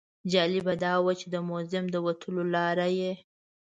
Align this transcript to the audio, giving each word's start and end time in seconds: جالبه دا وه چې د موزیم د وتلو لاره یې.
جالبه 0.31 0.73
دا 0.83 0.93
وه 1.03 1.13
چې 1.19 1.27
د 1.33 1.35
موزیم 1.47 1.85
د 1.91 1.95
وتلو 2.05 2.43
لاره 2.55 2.87
یې. 2.99 3.13